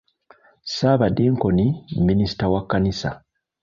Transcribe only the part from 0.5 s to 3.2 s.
Ssabadinkoni minisita wa kkanisa.